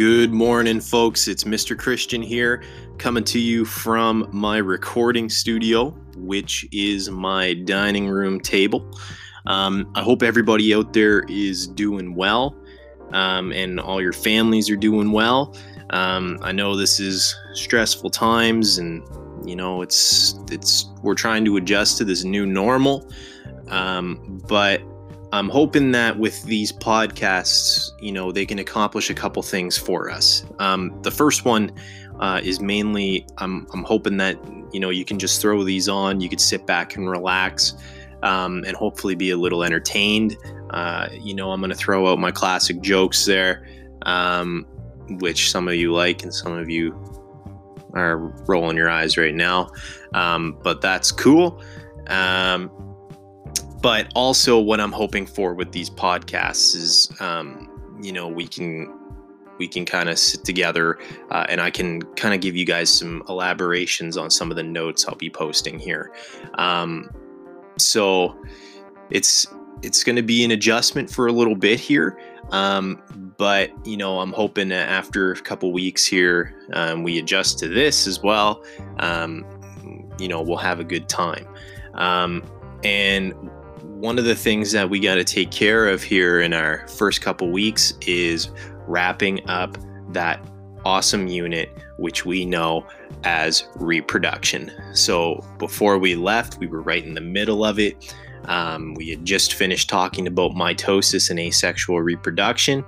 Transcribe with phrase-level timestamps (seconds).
[0.00, 1.28] Good morning, folks.
[1.28, 1.78] It's Mr.
[1.78, 2.62] Christian here,
[2.96, 8.98] coming to you from my recording studio, which is my dining room table.
[9.44, 12.56] Um, I hope everybody out there is doing well
[13.12, 15.54] um, and all your families are doing well.
[15.90, 19.02] Um, I know this is stressful times and
[19.46, 23.06] you know it's it's we're trying to adjust to this new normal
[23.68, 24.80] um, but
[25.32, 30.10] I'm hoping that with these podcasts, you know, they can accomplish a couple things for
[30.10, 30.44] us.
[30.58, 31.70] Um, the first one
[32.18, 34.36] uh, is mainly I'm, I'm hoping that,
[34.72, 37.74] you know, you can just throw these on, you could sit back and relax
[38.22, 40.36] um, and hopefully be a little entertained.
[40.70, 43.66] Uh, you know, I'm going to throw out my classic jokes there,
[44.02, 44.66] um,
[45.20, 46.92] which some of you like and some of you
[47.94, 49.70] are rolling your eyes right now.
[50.12, 51.62] Um, but that's cool.
[53.82, 57.68] But also what i'm hoping for with these podcasts is um,
[58.02, 58.92] you know we can
[59.58, 60.98] we can kind of sit together
[61.30, 64.62] uh, and i can kind of give you guys some elaborations on some of the
[64.62, 66.12] notes i'll be posting here.
[66.54, 67.10] Um,
[67.78, 68.36] so
[69.10, 69.46] it's
[69.82, 72.18] it's going to be an adjustment for a little bit here
[72.50, 73.00] um,
[73.38, 77.68] but you know i'm hoping that after a couple weeks here um, we adjust to
[77.68, 78.62] this as well
[78.98, 79.44] um,
[80.20, 81.46] you know we'll have a good time.
[81.94, 82.42] Um,
[82.84, 83.34] and
[84.00, 87.20] one of the things that we got to take care of here in our first
[87.20, 88.48] couple weeks is
[88.86, 89.76] wrapping up
[90.12, 90.42] that
[90.86, 92.86] awesome unit which we know
[93.24, 94.72] as reproduction.
[94.94, 98.16] So before we left, we were right in the middle of it.
[98.46, 102.82] Um, we had just finished talking about mitosis and asexual reproduction,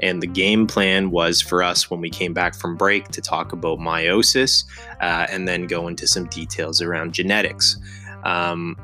[0.00, 3.52] and the game plan was for us when we came back from break to talk
[3.52, 4.64] about meiosis
[5.00, 7.78] uh, and then go into some details around genetics.
[8.24, 8.76] Um,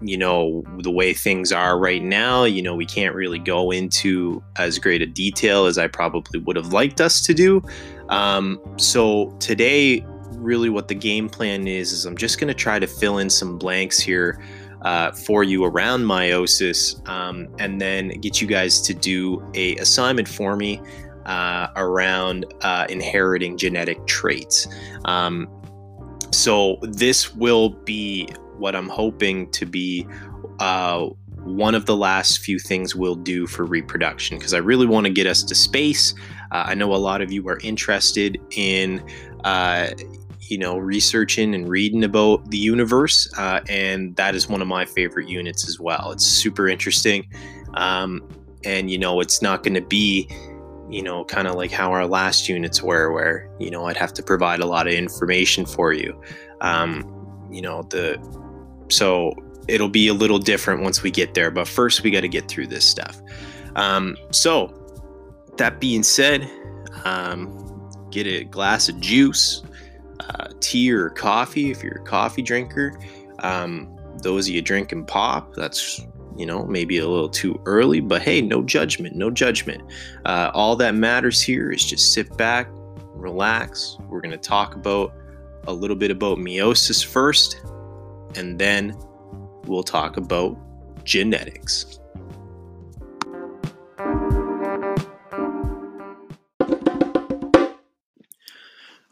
[0.00, 4.42] you know the way things are right now you know we can't really go into
[4.56, 7.62] as great a detail as i probably would have liked us to do.
[8.08, 12.78] Um, so today really what the game plan is is i'm just going to try
[12.78, 14.42] to fill in some blanks here
[14.82, 20.26] uh, for you around meiosis um, and then get you guys to do a assignment
[20.26, 20.80] for me
[21.26, 24.66] uh, around uh, inheriting genetic traits.
[25.04, 25.48] Um,
[26.32, 28.28] so this will be
[28.60, 30.06] what I'm hoping to be
[30.60, 31.08] uh,
[31.42, 35.12] one of the last few things we'll do for reproduction because I really want to
[35.12, 36.14] get us to space.
[36.52, 39.04] Uh, I know a lot of you are interested in,
[39.44, 39.90] uh,
[40.40, 44.84] you know, researching and reading about the universe, uh, and that is one of my
[44.84, 46.10] favorite units as well.
[46.12, 47.28] It's super interesting,
[47.74, 48.28] um,
[48.64, 50.28] and you know, it's not going to be,
[50.90, 54.12] you know, kind of like how our last units were, where you know I'd have
[54.14, 56.20] to provide a lot of information for you.
[56.60, 58.18] Um, you know, the
[58.90, 59.34] so
[59.68, 61.50] it'll be a little different once we get there.
[61.50, 63.20] But first, we got to get through this stuff.
[63.76, 64.76] Um, so,
[65.56, 66.50] that being said,
[67.04, 69.62] um, get a glass of juice,
[70.20, 72.98] uh, tea or coffee if you're a coffee drinker.
[73.40, 76.00] Um, those of you drinking pop, that's
[76.36, 79.82] you know maybe a little too early, but hey, no judgment, no judgment.
[80.24, 82.68] Uh, all that matters here is just sit back,
[83.14, 83.96] relax.
[84.08, 85.14] We're gonna talk about
[85.66, 87.60] a little bit about meiosis first,
[88.36, 88.96] and then
[89.64, 90.56] we'll talk about
[91.04, 91.98] genetics.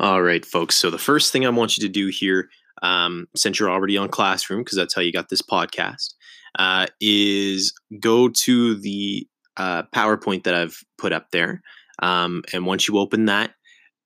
[0.00, 0.76] All right, folks.
[0.76, 2.48] So, the first thing I want you to do here,
[2.82, 6.14] um, since you're already on Classroom, because that's how you got this podcast,
[6.58, 11.62] uh, is go to the uh, PowerPoint that I've put up there.
[12.00, 13.50] Um, and once you open that,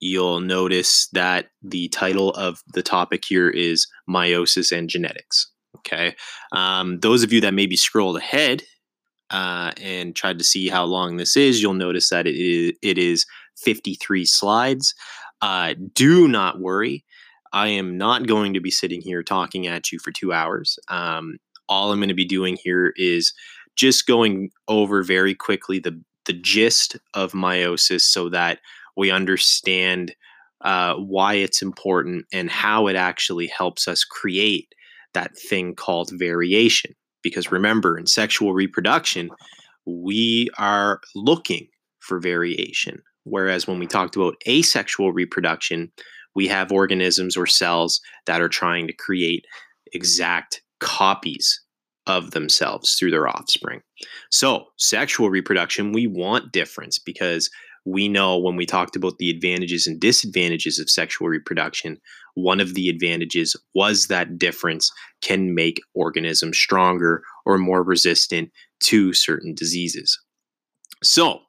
[0.02, 5.48] you'll notice that the title of the topic here is meiosis and genetics.
[5.78, 6.16] Okay.
[6.50, 8.64] Um, those of you that maybe scrolled ahead
[9.30, 12.98] uh, and tried to see how long this is, you'll notice that it is, it
[12.98, 13.26] is
[13.58, 14.92] 53 slides.
[15.40, 17.04] Uh, do not worry.
[17.52, 20.80] I am not going to be sitting here talking at you for two hours.
[20.88, 23.32] Um, all I'm going to be doing here is
[23.76, 28.60] just going over very quickly the the gist of meiosis so that
[28.96, 30.14] we understand
[30.62, 34.68] uh, why it's important and how it actually helps us create
[35.14, 36.94] that thing called variation.
[37.22, 39.30] Because remember, in sexual reproduction,
[39.86, 41.68] we are looking
[42.00, 43.02] for variation.
[43.24, 45.92] Whereas when we talked about asexual reproduction,
[46.34, 49.44] we have organisms or cells that are trying to create
[49.92, 51.60] exact copies
[52.06, 53.80] of themselves through their offspring.
[54.30, 57.48] So, sexual reproduction, we want difference because
[57.84, 61.98] we know when we talked about the advantages and disadvantages of sexual reproduction,
[62.34, 64.90] one of the advantages was that difference
[65.20, 68.50] can make organisms stronger or more resistant
[68.80, 70.18] to certain diseases.
[71.02, 71.40] So,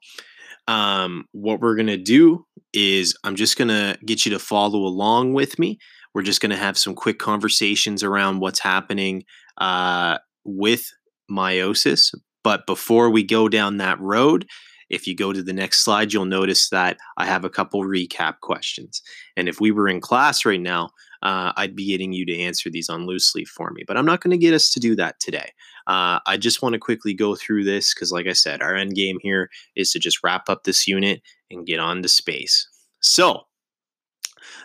[0.67, 4.79] um, what we're going to do is I'm just going to get you to follow
[4.79, 5.77] along with me.
[6.13, 9.23] We're just going to have some quick conversations around what's happening
[9.57, 10.85] uh, with
[11.29, 12.13] meiosis.
[12.43, 14.47] But before we go down that road,
[14.93, 18.39] if you go to the next slide, you'll notice that I have a couple recap
[18.41, 19.01] questions.
[19.35, 20.91] And if we were in class right now,
[21.23, 23.83] uh, I'd be getting you to answer these on loose leaf for me.
[23.87, 25.51] But I'm not going to get us to do that today.
[25.87, 28.93] Uh, I just want to quickly go through this because, like I said, our end
[28.93, 32.67] game here is to just wrap up this unit and get on to space.
[33.01, 33.41] So,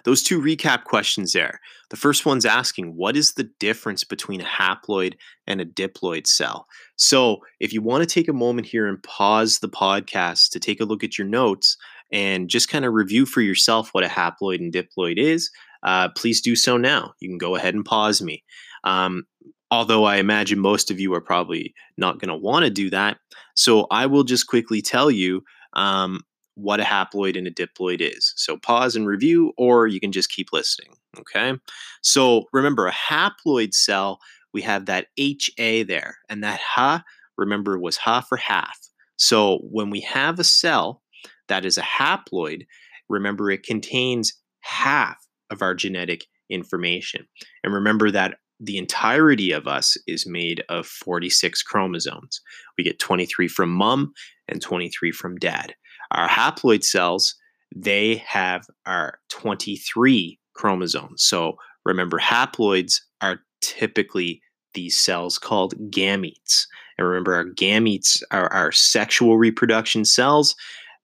[0.05, 1.61] those two recap questions there.
[1.91, 5.15] The first one's asking, what is the difference between a haploid
[5.47, 6.67] and a diploid cell?
[6.97, 10.81] So, if you want to take a moment here and pause the podcast to take
[10.81, 11.77] a look at your notes
[12.13, 15.51] and just kind of review for yourself what a haploid and diploid is,
[15.83, 17.15] uh, please do so now.
[17.21, 18.45] You can go ahead and pause me.
[18.85, 19.25] Um,
[19.71, 23.19] although I imagine most of you are probably not going to want to do that.
[23.55, 25.43] So I will just quickly tell you
[25.75, 26.21] um,
[26.55, 28.33] what a haploid and a diploid is.
[28.37, 30.95] So pause and review, or you can just keep listening.
[31.21, 31.55] Okay.
[32.03, 34.19] So remember, a haploid cell,
[34.53, 37.03] we have that HA there, and that Ha,
[37.37, 38.79] remember, was Ha for half.
[39.17, 41.03] So when we have a cell
[41.49, 42.67] that is a haploid,
[43.09, 45.17] remember, it contains half
[45.51, 47.27] of our genetic information.
[47.65, 52.41] And remember that the entirety of us is made of 46 chromosomes.
[52.77, 54.13] We get 23 from mom
[54.49, 55.75] and 23 from dad.
[56.11, 57.35] Our haploid cells,
[57.75, 61.23] they have our 23 chromosomes.
[61.23, 64.43] So remember, haploids are typically
[64.75, 66.67] these cells called gametes.
[66.99, 70.55] And remember, our gametes are our sexual reproduction cells.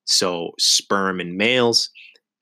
[0.05, 1.89] So sperm in males,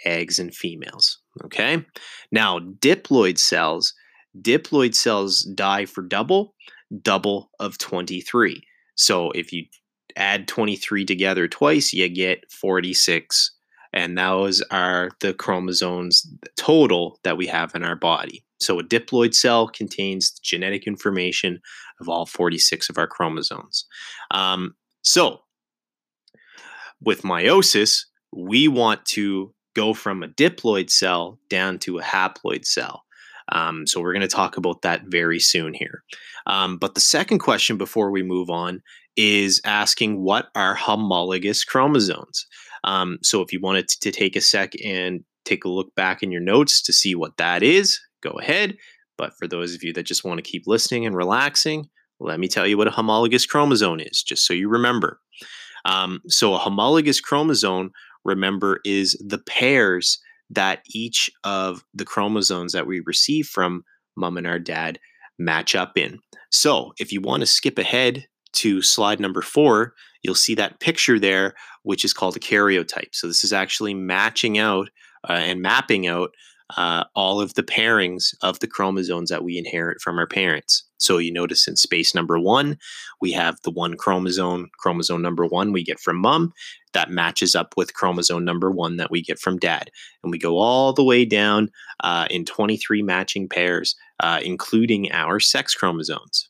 [0.05, 1.19] eggs in females.
[1.44, 1.85] Okay.
[2.32, 3.94] Now, diploid cells,
[4.41, 6.55] diploid cells die for double,
[7.03, 8.62] double of 23.
[8.94, 9.65] So if you
[10.17, 13.53] add 23 together twice, you get 46.
[13.93, 18.44] And those are the chromosomes total that we have in our body.
[18.61, 21.61] So a diploid cell contains genetic information
[22.00, 23.87] of all 46 of our chromosomes.
[24.31, 25.41] Um, so
[27.00, 28.05] with meiosis,
[28.35, 33.05] we want to go from a diploid cell down to a haploid cell.
[33.50, 36.03] Um, so we're going to talk about that very soon here.
[36.47, 38.83] Um, but the second question before we move on
[39.17, 42.47] is asking what are homologous chromosomes?
[42.84, 46.31] Um, so if you wanted to take a sec and take a look back in
[46.31, 48.76] your notes to see what that is, go ahead.
[49.19, 51.88] But for those of you that just want to keep listening and relaxing,
[52.20, 55.20] let me tell you what a homologous chromosome is, just so you remember.
[55.84, 57.90] Um, so a homologous chromosome
[58.25, 60.20] remember is the pairs
[60.50, 63.84] that each of the chromosomes that we receive from
[64.17, 64.99] mom and our dad
[65.38, 66.20] match up in.
[66.50, 71.19] So if you want to skip ahead to slide number four, you'll see that picture
[71.19, 73.14] there, which is called a karyotype.
[73.14, 74.88] So this is actually matching out
[75.28, 76.30] uh, and mapping out
[76.76, 80.84] uh, all of the pairings of the chromosomes that we inherit from our parents.
[80.98, 82.78] So you notice in space number one,
[83.20, 86.52] we have the one chromosome, chromosome number one we get from mom,
[86.94, 89.90] that matches up with chromosome number one that we get from dad.
[90.22, 91.70] And we go all the way down
[92.00, 96.48] uh, in 23 matching pairs, uh, including our sex chromosomes.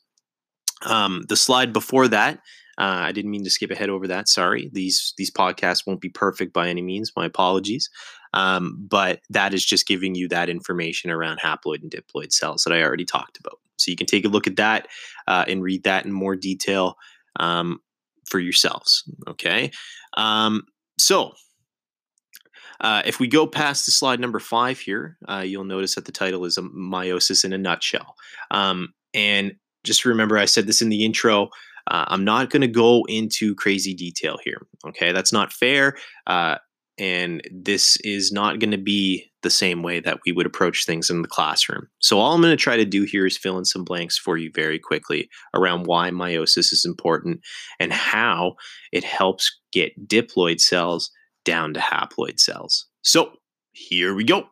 [0.85, 2.39] Um, the slide before that
[2.77, 4.27] uh, I didn't mean to skip ahead over that.
[4.27, 4.69] Sorry.
[4.73, 7.11] These these podcasts won't be perfect by any means.
[7.15, 7.89] My apologies.
[8.33, 12.73] Um, but that is just giving you that information around haploid and diploid cells that
[12.73, 13.59] I already talked about.
[13.77, 14.87] So you can take a look at that
[15.27, 16.95] uh, and read that in more detail
[17.39, 17.79] um,
[18.27, 19.03] for yourselves.
[19.27, 19.71] Okay.
[20.17, 20.63] Um,
[20.97, 21.33] so
[22.81, 26.11] uh, if we go past the slide number five here, uh, you'll notice that the
[26.11, 28.15] title is a meiosis in a nutshell.
[28.51, 29.53] Um, and
[29.83, 31.49] just remember, I said this in the intro.
[31.87, 34.65] Uh, I'm not going to go into crazy detail here.
[34.87, 35.95] Okay, that's not fair.
[36.27, 36.57] Uh,
[36.97, 41.09] and this is not going to be the same way that we would approach things
[41.09, 41.87] in the classroom.
[41.99, 44.37] So, all I'm going to try to do here is fill in some blanks for
[44.37, 47.41] you very quickly around why meiosis is important
[47.79, 48.55] and how
[48.91, 51.09] it helps get diploid cells
[51.45, 52.85] down to haploid cells.
[53.01, 53.33] So,
[53.71, 54.47] here we go.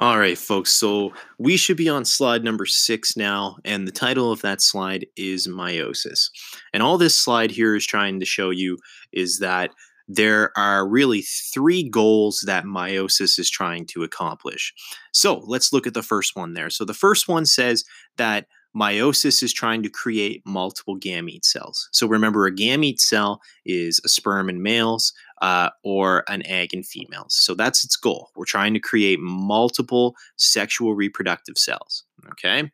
[0.00, 0.72] All right, folks.
[0.72, 5.06] So we should be on slide number six now, and the title of that slide
[5.14, 6.30] is meiosis.
[6.72, 8.78] And all this slide here is trying to show you
[9.12, 9.72] is that
[10.08, 14.72] there are really three goals that meiosis is trying to accomplish.
[15.12, 16.70] So let's look at the first one there.
[16.70, 17.84] So the first one says
[18.16, 21.90] that meiosis is trying to create multiple gamete cells.
[21.92, 26.82] So remember, a gamete cell is a sperm in males, uh, or an egg in
[26.82, 27.34] females.
[27.34, 28.30] So that's its goal.
[28.36, 32.04] We're trying to create multiple sexual reproductive cells.
[32.32, 32.70] Okay.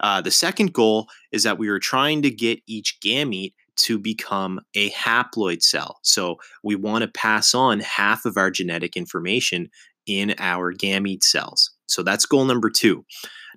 [0.00, 4.60] Uh, the second goal is that we are trying to get each gamete to become
[4.74, 5.98] a haploid cell.
[6.02, 9.68] So we want to pass on half of our genetic information
[10.06, 11.72] in our gamete cells.
[11.88, 13.04] So that's goal number two.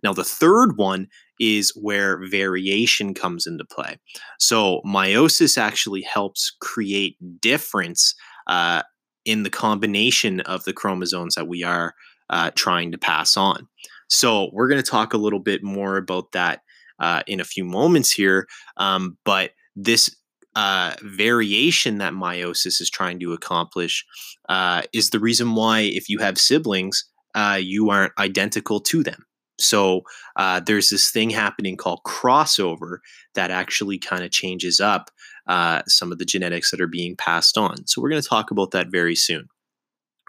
[0.03, 1.07] Now, the third one
[1.39, 3.97] is where variation comes into play.
[4.39, 8.13] So meiosis actually helps create difference
[8.49, 8.81] uh,
[9.23, 11.93] in the combination of the chromosomes that we are
[12.29, 13.67] uh, trying to pass on.
[14.09, 16.61] So we're going to talk a little bit more about that
[16.99, 18.47] uh, in a few moments here.
[18.77, 20.13] Um, but this
[20.55, 24.03] uh, variation that meiosis is trying to accomplish
[24.49, 29.23] uh, is the reason why, if you have siblings, uh, you aren't identical to them.
[29.59, 30.01] So
[30.37, 32.97] uh, there's this thing happening called crossover
[33.35, 35.11] that actually kind of changes up
[35.49, 37.85] uh, some of the genetics that are being passed on.
[37.87, 39.49] So we're going to talk about that very soon.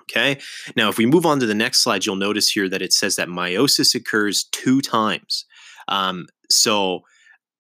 [0.03, 0.41] Okay.
[0.75, 3.15] Now, if we move on to the next slide, you'll notice here that it says
[3.15, 5.45] that meiosis occurs two times.
[5.87, 7.03] Um, so,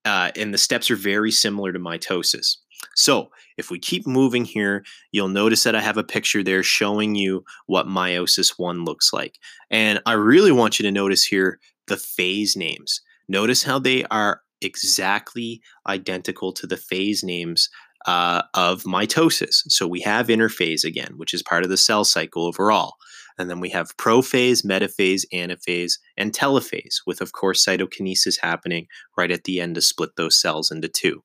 [0.05, 2.57] uh, and the steps are very similar to mitosis.
[2.97, 7.14] So, if we keep moving here, you'll notice that I have a picture there showing
[7.14, 9.38] you what meiosis 1 looks like.
[9.71, 13.02] And I really want you to notice here the phase names.
[13.29, 17.69] Notice how they are exactly identical to the phase names
[18.07, 19.62] uh, of mitosis.
[19.69, 22.95] So we have interphase again, which is part of the cell cycle overall.
[23.38, 28.87] And then we have prophase, metaphase, anaphase, and telophase, with, of course, cytokinesis happening
[29.17, 31.23] right at the end to split those cells into two.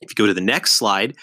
[0.00, 1.16] If you go to the next slide,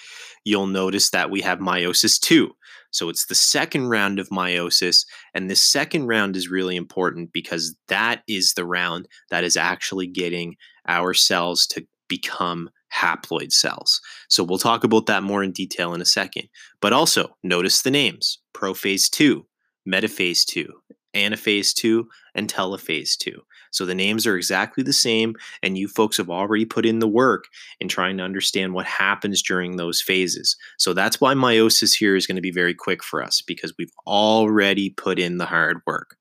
[0.43, 2.51] you'll notice that we have meiosis 2.
[2.91, 5.05] So it's the second round of meiosis.
[5.33, 10.07] And this second round is really important because that is the round that is actually
[10.07, 10.55] getting
[10.87, 14.01] our cells to become haploid cells.
[14.29, 16.49] So we'll talk about that more in detail in a second.
[16.81, 19.45] But also notice the names prophase 2,
[19.87, 20.67] metaphase 2,
[21.15, 23.41] anaphase 2, and telophase 2.
[23.71, 27.07] So the names are exactly the same, and you folks have already put in the
[27.07, 27.45] work
[27.79, 30.57] in trying to understand what happens during those phases.
[30.77, 33.93] So that's why meiosis here is going to be very quick for us because we've
[34.05, 36.17] already put in the hard work.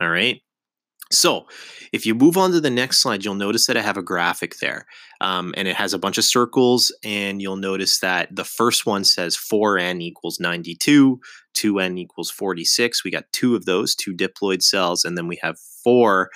[0.00, 0.40] All right.
[1.10, 1.46] So,
[1.92, 4.56] if you move on to the next slide, you'll notice that I have a graphic
[4.60, 4.86] there.
[5.20, 6.92] Um, and it has a bunch of circles.
[7.04, 11.20] And you'll notice that the first one says 4n equals 92,
[11.54, 13.04] 2n equals 46.
[13.04, 15.04] We got two of those, two diploid cells.
[15.04, 16.30] And then we have four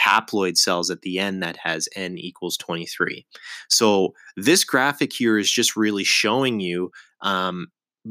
[0.00, 3.26] haploid cells at the end that has n equals 23.
[3.68, 6.92] So, this graphic here is just really showing you.
[7.20, 7.68] Um,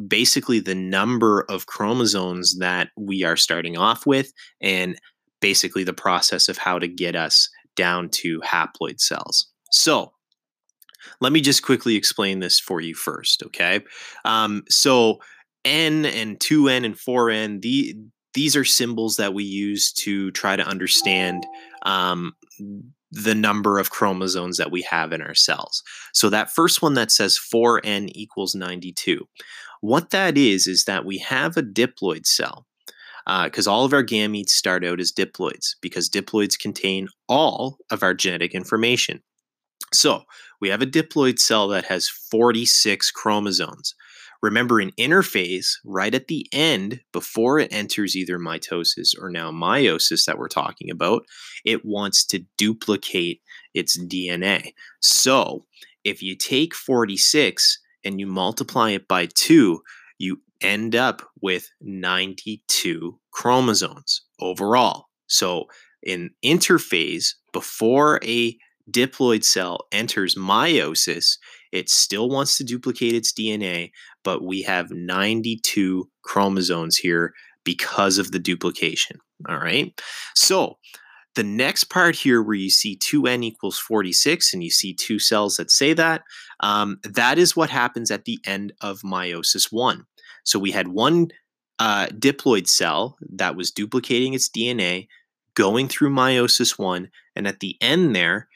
[0.07, 4.99] basically the number of chromosomes that we are starting off with and
[5.41, 9.47] basically the process of how to get us down to haploid cells.
[9.71, 10.13] So,
[11.21, 13.81] let me just quickly explain this for you first, okay?
[14.25, 15.19] Um, so,
[15.65, 17.95] N and 2N and 4N, the,
[18.33, 21.45] these are symbols that we use to try to understand
[21.83, 22.33] um,
[23.11, 25.83] the number of chromosomes that we have in our cells.
[26.13, 29.27] So, that first one that says 4N equals 92,
[29.81, 32.65] what that is, is that we have a diploid cell
[33.43, 38.01] because uh, all of our gametes start out as diploids because diploids contain all of
[38.01, 39.21] our genetic information.
[39.93, 40.23] So
[40.61, 43.95] we have a diploid cell that has 46 chromosomes.
[44.41, 50.25] Remember, in interphase, right at the end, before it enters either mitosis or now meiosis
[50.25, 51.23] that we're talking about,
[51.65, 53.41] it wants to duplicate
[53.73, 54.73] its DNA.
[55.01, 55.65] So
[56.05, 59.81] if you take 46 and you multiply it by 2,
[60.19, 65.05] you end up with 92 chromosomes overall.
[65.27, 65.65] So,
[66.01, 68.57] in interphase, before a
[68.89, 71.37] diploid cell enters meiosis,
[71.71, 73.91] it still wants to duplicate its DNA,
[74.23, 77.33] but we have 92 chromosomes here
[77.63, 79.17] because of the duplication.
[79.47, 79.99] All right.
[80.35, 80.77] So,
[81.35, 85.57] the next part here, where you see 2n equals 46, and you see two cells
[85.57, 86.23] that say that,
[86.59, 90.05] um, that is what happens at the end of meiosis 1.
[90.43, 91.29] So we had one
[91.79, 95.07] uh, diploid cell that was duplicating its DNA,
[95.55, 98.47] going through meiosis one, and at the end there,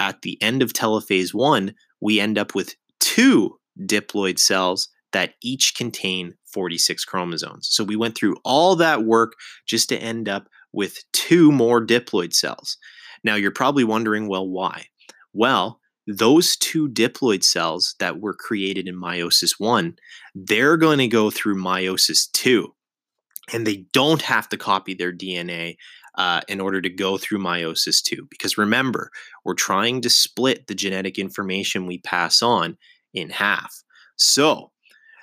[0.00, 5.74] at the end of telophase one, we end up with two diploid cells that each
[5.74, 7.68] contain 46 chromosomes.
[7.70, 9.34] So we went through all that work
[9.66, 12.78] just to end up with two more diploid cells.
[13.24, 14.86] Now you're probably wondering, well, why?
[15.32, 15.79] Well,
[16.10, 19.94] those two diploid cells that were created in meiosis 1,
[20.34, 22.74] they're going to go through meiosis 2.
[23.52, 25.76] And they don't have to copy their DNA
[26.16, 28.26] uh, in order to go through meiosis 2.
[28.28, 29.10] Because remember,
[29.44, 32.76] we're trying to split the genetic information we pass on
[33.14, 33.72] in half.
[34.16, 34.70] So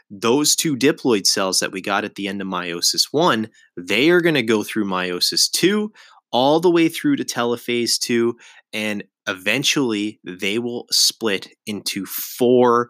[0.09, 4.21] those two diploid cells that we got at the end of meiosis one, they are
[4.21, 5.91] going to go through meiosis two,
[6.31, 8.37] all the way through to telophase two,
[8.73, 12.89] and eventually they will split into four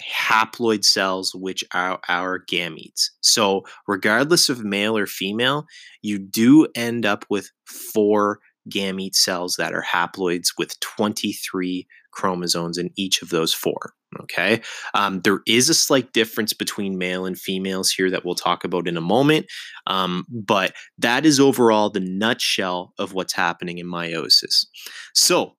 [0.00, 3.10] haploid cells, which are our gametes.
[3.20, 5.66] So, regardless of male or female,
[6.02, 8.40] you do end up with four
[8.70, 11.86] gamete cells that are haploids with 23
[12.20, 13.94] chromosomes in each of those four.
[14.22, 14.60] Okay.
[14.92, 18.88] Um, there is a slight difference between male and females here that we'll talk about
[18.88, 19.46] in a moment.
[19.86, 24.66] Um, but that is overall the nutshell of what's happening in meiosis.
[25.14, 25.52] So,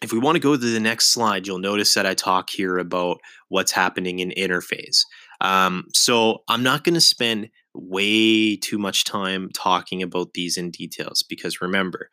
[0.00, 2.78] if we want to go to the next slide, you'll notice that I talk here
[2.78, 3.18] about
[3.48, 5.00] what's happening in interphase.
[5.40, 10.70] Um, so I'm not going to spend way too much time talking about these in
[10.70, 12.10] details because remember,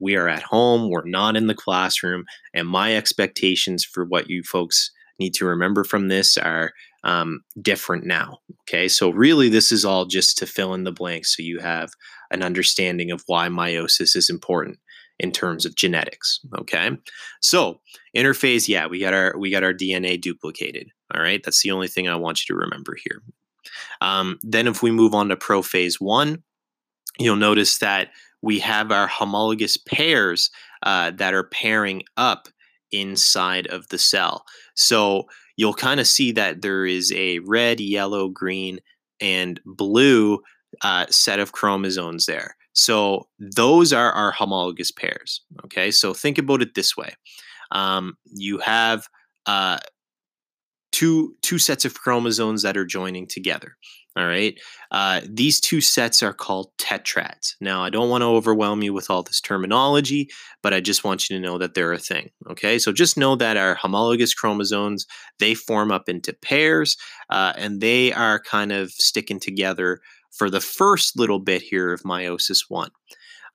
[0.00, 4.42] we are at home, we're not in the classroom, and my expectations for what you
[4.42, 6.72] folks need to remember from this are
[7.04, 8.38] um, different now.
[8.62, 11.90] Okay, so really, this is all just to fill in the blanks so you have
[12.30, 14.78] an understanding of why meiosis is important
[15.18, 16.40] in terms of genetics.
[16.58, 16.90] Okay,
[17.40, 17.80] so
[18.16, 20.88] interphase, yeah, we got our we got our DNA duplicated.
[21.14, 23.22] All right, that's the only thing I want you to remember here.
[24.00, 26.42] Um, then, if we move on to prophase one,
[27.18, 28.08] you'll notice that
[28.44, 30.50] we have our homologous pairs
[30.82, 32.46] uh, that are pairing up
[32.92, 34.44] inside of the cell.
[34.74, 35.24] So
[35.56, 38.80] you'll kind of see that there is a red, yellow, green,
[39.18, 40.40] and blue
[40.82, 42.54] uh, set of chromosomes there.
[42.74, 45.40] So those are our homologous pairs.
[45.64, 47.14] Okay, so think about it this way:
[47.70, 49.06] um, you have
[49.46, 49.78] uh,
[50.92, 53.76] two two sets of chromosomes that are joining together.
[54.16, 54.56] All right.
[54.92, 57.56] Uh, these two sets are called tetrads.
[57.60, 60.30] Now, I don't want to overwhelm you with all this terminology,
[60.62, 62.30] but I just want you to know that they're a thing.
[62.48, 62.78] Okay.
[62.78, 65.04] So just know that our homologous chromosomes,
[65.40, 66.96] they form up into pairs
[67.30, 72.02] uh, and they are kind of sticking together for the first little bit here of
[72.02, 72.90] meiosis one.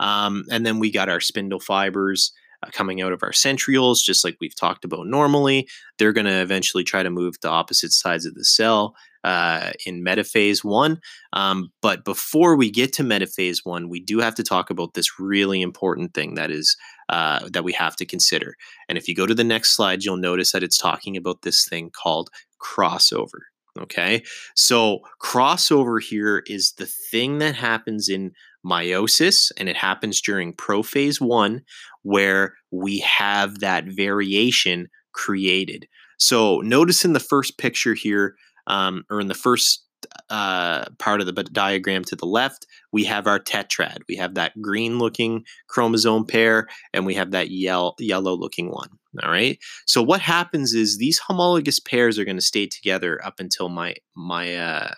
[0.01, 4.25] Um, and then we got our spindle fibers uh, coming out of our centrioles, just
[4.25, 5.69] like we've talked about normally.
[5.97, 10.03] They're going to eventually try to move to opposite sides of the cell uh, in
[10.03, 10.99] metaphase one.
[11.33, 15.19] Um, but before we get to metaphase one, we do have to talk about this
[15.19, 16.77] really important thing that is
[17.09, 18.55] uh, that we have to consider.
[18.87, 21.67] And if you go to the next slide, you'll notice that it's talking about this
[21.67, 22.29] thing called
[22.61, 23.41] crossover.
[23.79, 24.23] Okay,
[24.55, 28.31] so crossover here is the thing that happens in
[28.65, 31.61] meiosis, and it happens during prophase one,
[32.03, 35.87] where we have that variation created.
[36.17, 38.35] So notice in the first picture here,
[38.69, 39.83] um, or in the first
[40.29, 43.99] uh, part of the diagram to the left, we have our tetrad.
[44.07, 48.89] We have that green looking chromosome pair, and we have that yellow looking one.
[49.21, 49.57] All right.
[49.87, 53.95] So what happens is these homologous pairs are going to stay together up until my
[54.15, 54.93] my uh,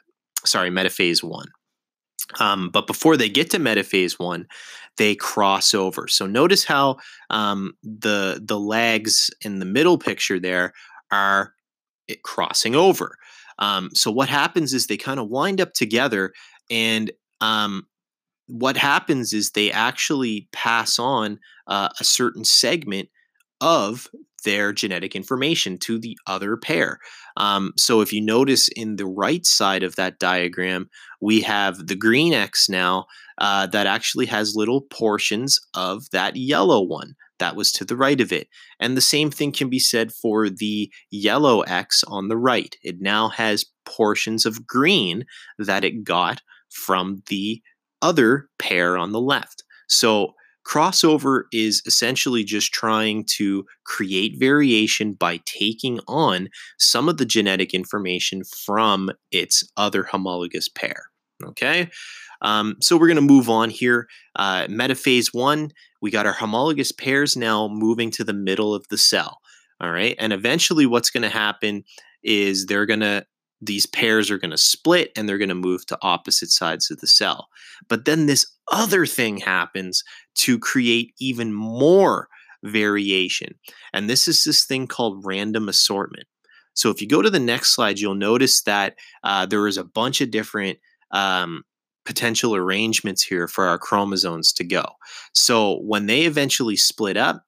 [0.46, 1.48] sorry metaphase one.
[2.40, 4.48] Um, but before they get to metaphase one,
[4.98, 6.08] they cross over.
[6.08, 6.98] So notice how
[7.30, 10.74] um, the the legs in the middle picture there
[11.12, 11.54] are
[12.24, 13.16] crossing over.
[13.60, 16.34] Um, so what happens is they kind of wind up together,
[16.70, 17.12] and
[17.42, 17.88] um,
[18.48, 23.10] what happens is they actually pass on uh, a certain segment
[23.62, 24.10] of
[24.44, 27.00] their genetic information to the other pair.
[27.38, 30.90] Um, so if you notice in the right side of that diagram,
[31.22, 33.06] we have the green X now
[33.38, 38.22] uh, that actually has little portions of that yellow one that was to the right
[38.22, 38.48] of it.
[38.80, 42.76] And the same thing can be said for the yellow X on the right.
[42.84, 45.26] It now has portions of green
[45.58, 47.62] that it got from the
[48.02, 49.64] other pair on the left.
[49.90, 50.34] So
[50.66, 57.74] Crossover is essentially just trying to create variation by taking on some of the genetic
[57.74, 61.11] information from its other homologous pair.
[61.50, 61.90] Okay,
[62.42, 64.08] um, so we're going to move on here.
[64.36, 68.98] Uh, metaphase one, we got our homologous pairs now moving to the middle of the
[68.98, 69.40] cell.
[69.80, 71.84] All right, and eventually what's going to happen
[72.24, 73.26] is they're going to
[73.62, 77.00] these pairs are going to split and they're going to move to opposite sides of
[77.00, 77.48] the cell.
[77.88, 80.04] But then this other thing happens
[80.38, 82.28] to create even more
[82.64, 83.60] variation.
[83.94, 86.28] And this is this thing called random assortment.
[86.74, 89.84] So if you go to the next slide, you'll notice that uh, there is a
[89.84, 90.80] bunch of different
[91.12, 91.64] um,
[92.06, 94.84] potential arrangements here for our chromosomes to go.
[95.34, 97.44] So when they eventually split up,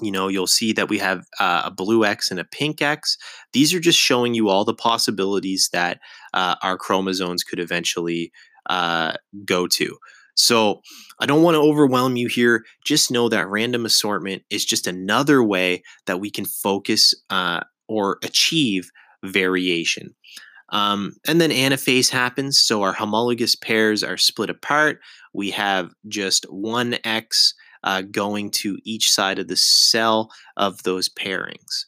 [0.00, 3.16] you know, you'll see that we have uh, a blue X and a pink X.
[3.52, 5.98] These are just showing you all the possibilities that
[6.34, 8.32] uh, our chromosomes could eventually
[8.70, 9.96] uh, go to.
[10.34, 10.82] So
[11.18, 12.64] I don't want to overwhelm you here.
[12.84, 18.18] Just know that random assortment is just another way that we can focus uh, or
[18.22, 18.90] achieve
[19.24, 20.14] variation.
[20.70, 22.60] Um, and then anaphase happens.
[22.60, 25.00] So our homologous pairs are split apart.
[25.32, 27.54] We have just one X
[27.84, 31.86] uh, going to each side of the cell of those pairings.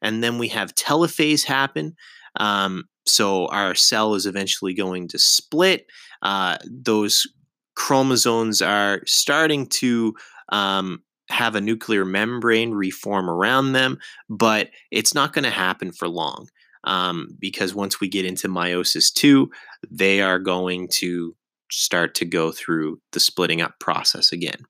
[0.00, 1.94] And then we have telophase happen.
[2.36, 5.86] Um, so our cell is eventually going to split.
[6.22, 7.26] Uh, those
[7.74, 10.14] chromosomes are starting to
[10.50, 16.08] um, have a nuclear membrane reform around them, but it's not going to happen for
[16.08, 16.46] long
[16.84, 19.50] um, because once we get into meiosis two,
[19.90, 21.34] they are going to
[21.70, 24.64] start to go through the splitting up process again.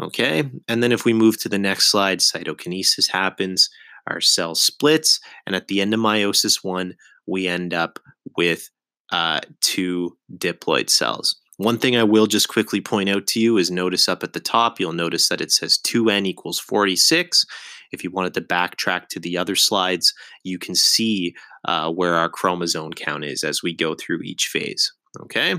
[0.00, 3.70] Okay, and then if we move to the next slide, cytokinesis happens,
[4.08, 6.94] our cell splits, and at the end of meiosis one,
[7.26, 7.98] we end up
[8.36, 8.70] with
[9.12, 11.36] uh, two diploid cells.
[11.56, 14.40] One thing I will just quickly point out to you is notice up at the
[14.40, 17.46] top, you'll notice that it says 2n equals 46.
[17.94, 22.28] If you wanted to backtrack to the other slides, you can see uh, where our
[22.28, 24.92] chromosome count is as we go through each phase.
[25.22, 25.54] Okay,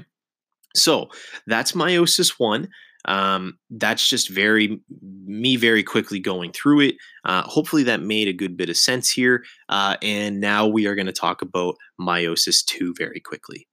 [0.76, 1.10] so
[1.48, 2.68] that's meiosis one.
[3.08, 4.82] Um, that's just very
[5.26, 6.96] me very quickly going through it.
[7.24, 9.44] Uh, hopefully that made a good bit of sense here.
[9.70, 13.68] Uh, and now we are going to talk about meiosis two very quickly.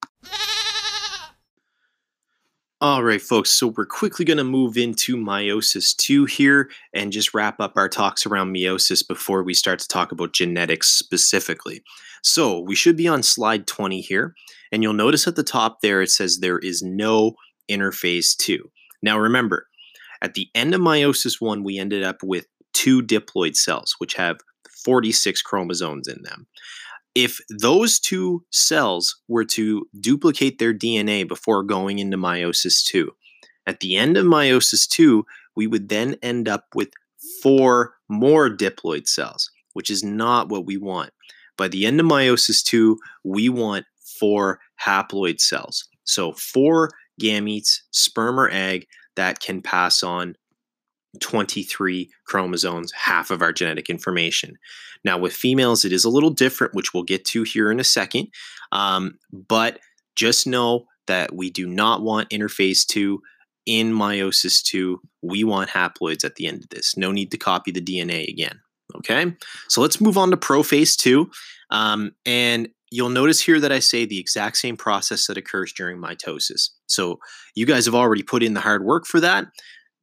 [2.83, 3.51] All right, folks.
[3.51, 7.89] So we're quickly going to move into meiosis two here and just wrap up our
[7.89, 11.85] talks around meiosis before we start to talk about genetics specifically.
[12.25, 14.35] So we should be on slide 20 here.
[14.73, 17.37] And you'll notice at the top there it says there is no
[17.71, 18.73] interphase two.
[19.01, 19.69] Now remember,
[20.21, 24.39] at the end of meiosis one, we ended up with two diploid cells, which have
[24.85, 26.49] 46 chromosomes in them
[27.15, 33.11] if those two cells were to duplicate their DNA before going into meiosis 2,
[33.67, 36.89] at the end of meiosis 2, we would then end up with
[37.43, 41.11] four more diploid cells, which is not what we want.
[41.57, 43.85] By the end of meiosis 2, we want
[44.19, 45.89] four haploid cells.
[46.05, 50.35] So, four gametes, sperm or egg, that can pass on
[51.21, 54.57] 23 chromosomes, half of our genetic information.
[55.05, 57.85] Now, with females, it is a little different, which we'll get to here in a
[57.85, 58.29] second.
[58.71, 59.79] Um, but
[60.17, 63.21] just know that we do not want interphase 2
[63.67, 65.01] in meiosis 2.
[65.23, 66.97] We want haploids at the end of this.
[66.97, 68.61] No need to copy the DNA again.
[68.95, 69.35] Okay,
[69.69, 71.31] so let's move on to prophase 2.
[71.71, 75.97] Um, and you'll notice here that I say the exact same process that occurs during
[75.97, 76.69] mitosis.
[76.89, 77.19] So
[77.55, 79.47] you guys have already put in the hard work for that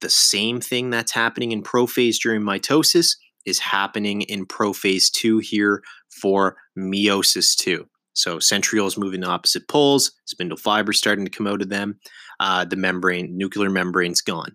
[0.02, 5.82] the same thing that's happening in prophase during mitosis is happening in prophase 2 here
[6.10, 7.88] for meiosis 2.
[8.14, 12.00] So centrioles moving to opposite poles, spindle fibers starting to come out of them,
[12.40, 14.54] uh, the membrane, nuclear membrane's gone.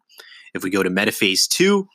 [0.55, 1.87] If we go to metaphase 2,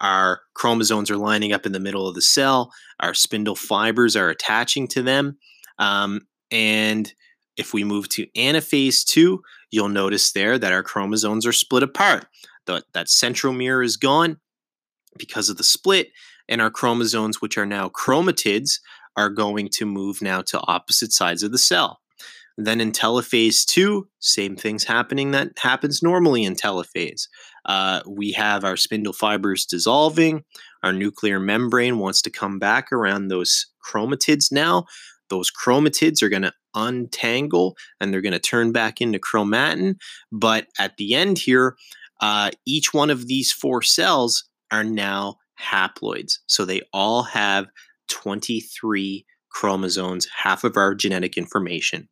[0.00, 4.30] our chromosomes are lining up in the middle of the cell, our spindle fibers are
[4.30, 5.36] attaching to them,
[5.78, 7.12] um, and
[7.56, 12.26] if we move to anaphase 2, you'll notice there that our chromosomes are split apart
[12.66, 13.08] that
[13.56, 14.38] mirror is gone
[15.18, 16.08] because of the split,
[16.48, 18.80] and our chromosomes, which are now chromatids,
[19.16, 22.00] are going to move now to opposite sides of the cell.
[22.56, 27.26] Then in telophase two, same things happening that happens normally in telophase.
[27.64, 30.44] Uh, we have our spindle fibers dissolving.
[30.82, 34.84] Our nuclear membrane wants to come back around those chromatids now.
[35.28, 39.94] Those chromatids are going to untangle and they're going to turn back into chromatin.
[40.30, 41.76] But at the end here,
[42.20, 46.38] uh, each one of these four cells are now haploids.
[46.46, 47.66] So they all have
[48.08, 52.08] 23 chromosomes, half of our genetic information.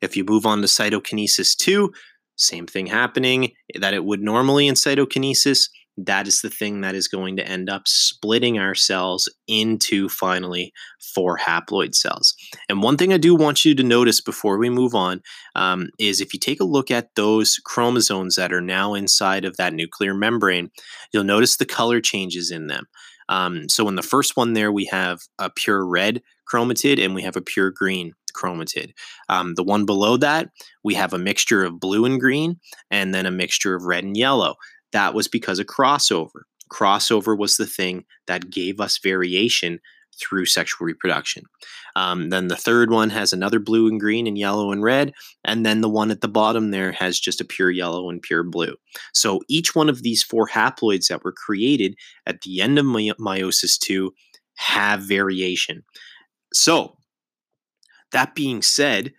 [0.00, 1.92] If you move on to cytokinesis 2,
[2.36, 5.68] same thing happening that it would normally in cytokinesis
[6.06, 10.72] that is the thing that is going to end up splitting our cells into finally
[11.14, 12.34] four haploid cells.
[12.68, 15.22] And one thing I do want you to notice before we move on
[15.54, 19.56] um, is if you take a look at those chromosomes that are now inside of
[19.56, 20.70] that nuclear membrane,
[21.12, 22.86] you'll notice the color changes in them.
[23.28, 26.20] Um, so in the first one there, we have a pure red
[26.52, 28.92] chromatid and we have a pure green chromatid.
[29.28, 30.48] Um, the one below that,
[30.82, 32.58] we have a mixture of blue and green
[32.90, 34.56] and then a mixture of red and yellow
[34.92, 36.42] that was because of crossover.
[36.70, 39.80] Crossover was the thing that gave us variation
[40.20, 41.44] through sexual reproduction.
[41.96, 45.12] Um, then the third one has another blue and green and yellow and red.
[45.44, 48.42] And then the one at the bottom there has just a pure yellow and pure
[48.42, 48.74] blue.
[49.14, 51.94] So each one of these four haploids that were created
[52.26, 54.12] at the end of meiosis 2
[54.56, 55.82] have variation.
[56.52, 56.96] So,
[58.12, 59.12] that being said,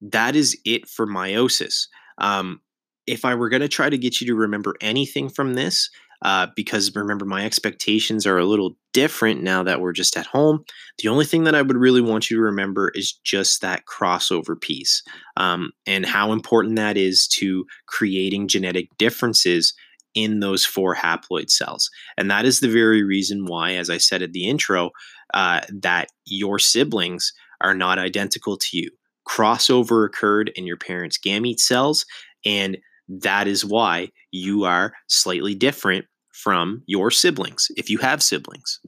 [0.00, 1.86] that is it for meiosis.
[2.16, 2.60] Um,
[3.08, 5.90] if I were going to try to get you to remember anything from this,
[6.22, 10.64] uh, because remember, my expectations are a little different now that we're just at home.
[10.98, 14.60] The only thing that I would really want you to remember is just that crossover
[14.60, 15.02] piece
[15.36, 19.74] um, and how important that is to creating genetic differences
[20.14, 21.88] in those four haploid cells.
[22.16, 24.90] And that is the very reason why, as I said at the intro,
[25.34, 28.90] uh, that your siblings are not identical to you.
[29.28, 32.06] Crossover occurred in your parents' gamete cells,
[32.44, 38.80] and that is why you are slightly different from your siblings, if you have siblings.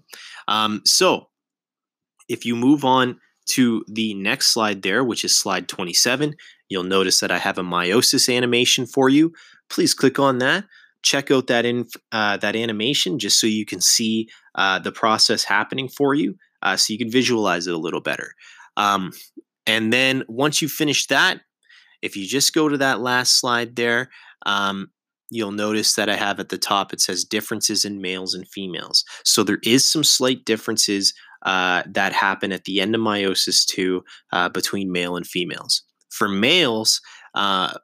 [0.46, 1.28] Um, so,
[2.28, 3.18] if you move on
[3.50, 6.37] to the next slide there, which is slide 27,
[6.68, 9.33] you'll notice that I have a meiosis animation for you.
[9.68, 10.64] Please click on that.
[11.02, 15.44] Check out that in uh, that animation just so you can see uh, the process
[15.44, 18.33] happening for you, uh, so you can visualize it a little better.
[18.76, 19.12] Um,
[19.66, 21.40] and then once you finish that,
[22.02, 24.10] if you just go to that last slide there,
[24.46, 24.90] um,
[25.30, 29.04] you'll notice that I have at the top it says differences in males and females.
[29.24, 34.04] So there is some slight differences uh, that happen at the end of meiosis two
[34.32, 35.82] uh, between male and females.
[36.10, 37.00] For males,
[37.34, 37.74] uh,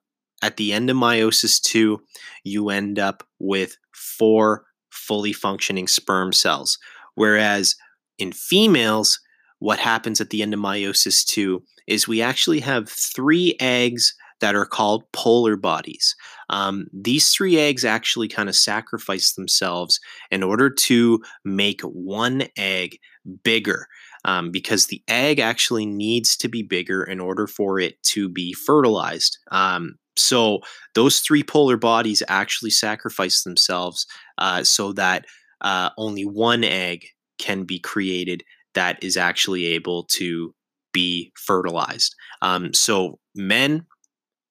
[0.42, 2.02] at the end of meiosis two,
[2.44, 6.78] you end up with four fully functioning sperm cells,
[7.14, 7.76] whereas
[8.18, 9.18] in females,
[9.58, 14.54] what happens at the end of meiosis two is we actually have three eggs that
[14.54, 16.14] are called polar bodies.
[16.50, 19.98] Um, these three eggs actually kind of sacrifice themselves
[20.30, 22.98] in order to make one egg
[23.42, 23.86] bigger.
[24.24, 28.52] Um, because the egg actually needs to be bigger in order for it to be
[28.52, 29.38] fertilized.
[29.52, 30.60] Um, so
[30.94, 34.04] those three polar bodies actually sacrifice themselves
[34.38, 35.26] uh, so that
[35.60, 37.06] uh, only one egg
[37.38, 38.42] can be created
[38.74, 40.54] that is actually able to
[40.96, 42.14] be fertilized.
[42.40, 43.84] Um, so men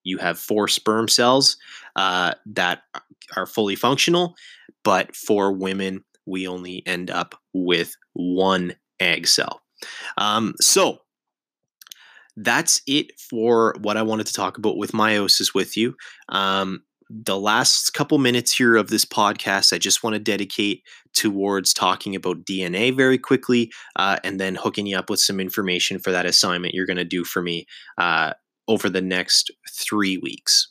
[0.04, 1.58] you have four sperm cells
[1.96, 2.84] uh, that
[3.36, 4.36] are fully functional,
[4.84, 9.64] but for women, we only end up with one egg cell.
[10.20, 11.00] Um, so
[12.38, 15.96] that's it for what I wanted to talk about with meiosis with you.
[16.30, 21.74] Um, the last couple minutes here of this podcast, I just want to dedicate towards
[21.74, 26.12] talking about DNA very quickly uh, and then hooking you up with some information for
[26.12, 27.66] that assignment you're going to do for me
[27.98, 28.34] uh,
[28.68, 30.70] over the next three weeks.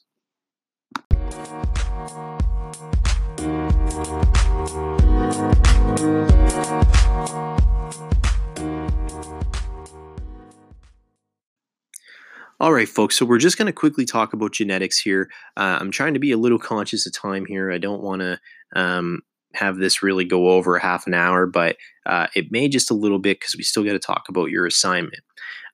[12.61, 13.19] All right, folks.
[13.19, 15.29] So we're just going to quickly talk about genetics here.
[15.57, 17.73] Uh, I'm trying to be a little conscious of time here.
[17.73, 18.41] I don't want to
[18.77, 19.23] um,
[19.55, 23.19] have this really go over half an hour, but uh, it may just a little
[23.19, 25.23] bit because we still got to talk about your assignment.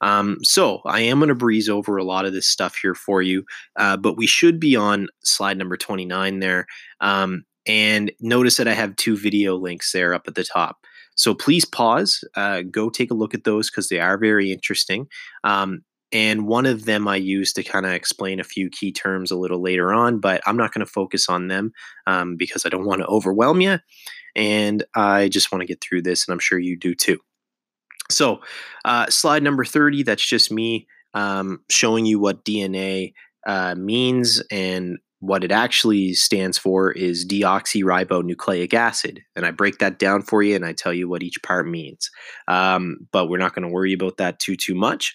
[0.01, 3.21] Um, so I am going to breeze over a lot of this stuff here for
[3.21, 3.45] you,
[3.77, 6.66] uh, but we should be on slide number 29 there.
[7.03, 10.79] Um, and notice that I have two video links there up at the top.
[11.14, 15.07] So please pause, uh, go take a look at those because they are very interesting.
[15.45, 19.31] Um, and one of them I use to kind of explain a few key terms
[19.31, 21.73] a little later on, but I'm not going to focus on them
[22.07, 23.79] um, because I don't want to overwhelm you.
[24.35, 27.18] And I just want to get through this, and I'm sure you do too.
[28.11, 28.40] So,
[28.85, 33.12] uh, slide number 30, that's just me um, showing you what DNA
[33.46, 39.20] uh, means and what it actually stands for is deoxyribonucleic acid.
[39.37, 42.11] And I break that down for you and I tell you what each part means.
[42.49, 45.14] Um, but we're not going to worry about that too, too much.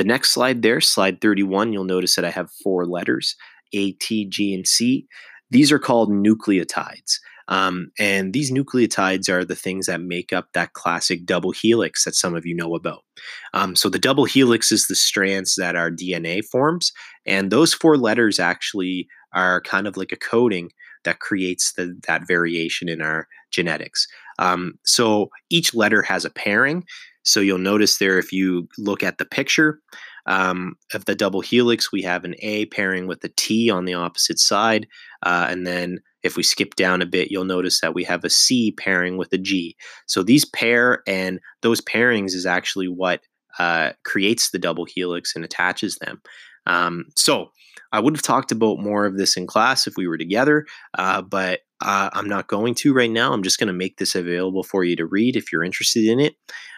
[0.00, 3.36] The next slide there, slide 31, you'll notice that I have four letters
[3.74, 5.06] A, T, G, and C.
[5.50, 7.18] These are called nucleotides.
[7.48, 12.14] Um, and these nucleotides are the things that make up that classic double helix that
[12.14, 13.04] some of you know about.
[13.52, 16.92] Um, so the double helix is the strands that our DNA forms,
[17.26, 20.70] and those four letters actually are kind of like a coding
[21.04, 24.06] that creates the, that variation in our genetics.
[24.38, 26.84] Um, so each letter has a pairing.
[27.22, 29.80] So you'll notice there if you look at the picture,
[30.26, 33.94] um, of the double helix, we have an A pairing with a T on the
[33.94, 34.86] opposite side.
[35.22, 38.30] Uh, and then if we skip down a bit, you'll notice that we have a
[38.30, 39.76] C pairing with a G.
[40.06, 43.22] So these pair, and those pairings is actually what
[43.58, 46.20] uh, creates the double helix and attaches them.
[46.66, 47.50] Um, so
[47.92, 51.22] I would have talked about more of this in class if we were together, uh,
[51.22, 53.32] but uh, I'm not going to right now.
[53.32, 56.20] I'm just going to make this available for you to read if you're interested in
[56.20, 56.34] it.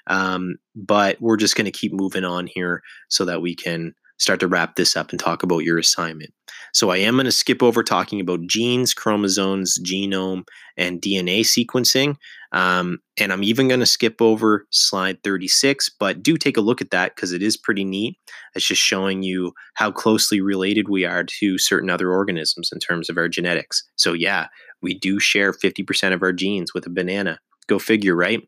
[0.07, 4.39] Um, but we're just going to keep moving on here so that we can start
[4.41, 6.33] to wrap this up and talk about your assignment.
[6.73, 10.45] So I am going to skip over talking about genes, chromosomes, genome,
[10.77, 12.17] and DNA sequencing.
[12.53, 16.81] Um, and I'm even going to skip over slide 36, but do take a look
[16.81, 18.19] at that because it is pretty neat.
[18.55, 23.09] It's just showing you how closely related we are to certain other organisms in terms
[23.09, 23.83] of our genetics.
[23.97, 24.49] So, yeah,
[24.83, 27.39] we do share 50% of our genes with a banana.
[27.69, 28.47] Go figure, right?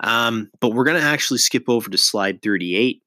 [0.00, 3.02] Um, but we're going to actually skip over to slide 38.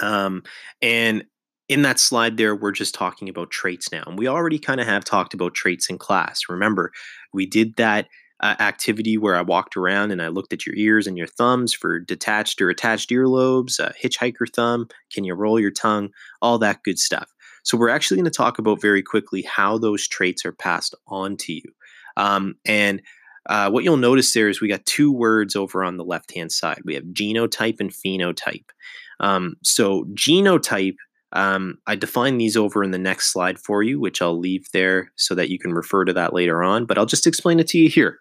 [0.00, 0.42] Um,
[0.82, 1.24] and
[1.68, 4.02] in that slide there, we're just talking about traits now.
[4.06, 6.42] And we already kind of have talked about traits in class.
[6.48, 6.92] Remember,
[7.32, 8.08] we did that
[8.40, 11.72] uh, activity where I walked around and I looked at your ears and your thumbs
[11.72, 16.82] for detached or attached earlobes, uh, hitchhiker thumb, can you roll your tongue, all that
[16.82, 17.30] good stuff.
[17.62, 21.36] So, we're actually going to talk about very quickly how those traits are passed on
[21.38, 21.74] to you.
[22.16, 23.02] Um, and
[23.46, 26.52] uh, what you'll notice there is we got two words over on the left hand
[26.52, 26.80] side.
[26.84, 28.64] We have genotype and phenotype.
[29.18, 30.96] Um, so, genotype
[31.32, 35.12] um, I define these over in the next slide for you, which I'll leave there
[35.16, 37.78] so that you can refer to that later on, but I'll just explain it to
[37.78, 38.18] you here.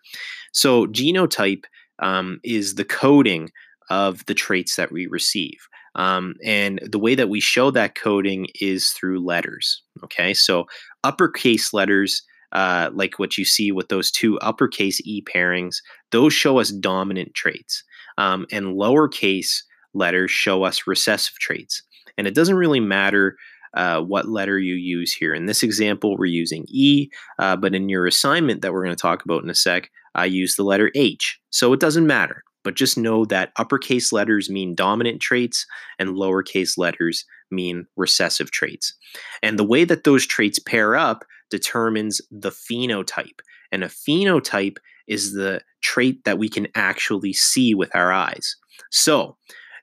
[0.53, 1.63] So, genotype
[1.99, 3.49] um, is the coding
[3.89, 5.57] of the traits that we receive.
[5.95, 9.81] Um, and the way that we show that coding is through letters.
[10.03, 10.65] Okay, so
[11.03, 15.77] uppercase letters, uh, like what you see with those two uppercase E pairings,
[16.11, 17.83] those show us dominant traits.
[18.17, 21.81] Um, and lowercase letters show us recessive traits.
[22.19, 23.37] And it doesn't really matter
[23.75, 25.33] uh, what letter you use here.
[25.33, 29.01] In this example, we're using E, uh, but in your assignment that we're going to
[29.01, 31.39] talk about in a sec, I use the letter H.
[31.49, 35.65] So it doesn't matter, but just know that uppercase letters mean dominant traits
[35.97, 38.93] and lowercase letters mean recessive traits.
[39.41, 43.39] And the way that those traits pair up determines the phenotype.
[43.71, 44.75] And a phenotype
[45.07, 48.57] is the trait that we can actually see with our eyes.
[48.91, 49.37] So,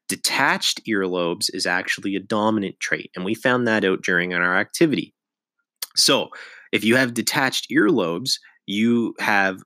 [0.08, 5.14] Detached earlobes is actually a dominant trait, and we found that out during our activity.
[5.96, 6.28] So,
[6.72, 8.34] if you have detached earlobes,
[8.66, 9.62] you have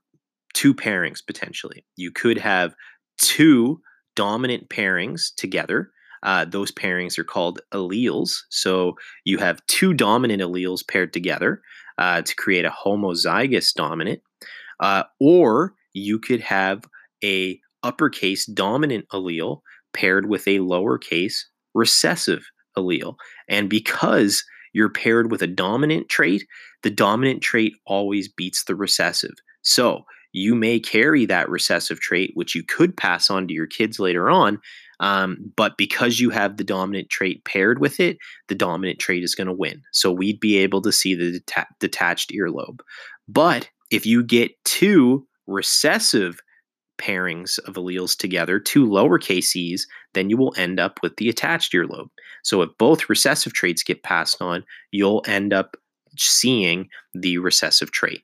[0.53, 1.85] two pairings potentially.
[1.95, 2.75] You could have
[3.17, 3.81] two
[4.15, 5.91] dominant pairings together.
[6.23, 8.37] Uh, those pairings are called alleles.
[8.49, 11.61] So you have two dominant alleles paired together
[11.97, 14.21] uh, to create a homozygous dominant,
[14.79, 16.83] uh, or you could have
[17.23, 19.61] a uppercase dominant allele
[19.93, 21.35] paired with a lowercase
[21.73, 22.43] recessive
[22.77, 23.15] allele.
[23.47, 26.45] And because you're paired with a dominant trait,
[26.83, 29.33] the dominant trait always beats the recessive.
[29.61, 33.99] So you may carry that recessive trait, which you could pass on to your kids
[33.99, 34.59] later on.
[35.01, 39.35] Um, but because you have the dominant trait paired with it, the dominant trait is
[39.35, 39.81] going to win.
[39.91, 42.79] So we'd be able to see the deta- detached earlobe.
[43.27, 46.39] But if you get two recessive
[46.97, 51.73] pairings of alleles together, two lowercase e's, then you will end up with the attached
[51.73, 52.09] earlobe.
[52.43, 55.77] So if both recessive traits get passed on, you'll end up
[56.17, 58.21] seeing the recessive trait.